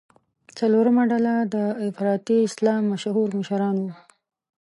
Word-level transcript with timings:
څلورمه 0.57 1.03
ډله 1.11 1.35
د 1.53 1.55
افراطي 1.89 2.37
اسلام 2.47 2.81
مشهور 2.93 3.27
مشران 3.39 3.75
وو. 3.83 3.91